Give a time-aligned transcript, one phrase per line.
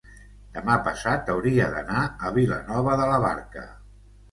[0.53, 3.71] demà passat hauria d'anar a Vilanova de la Barca.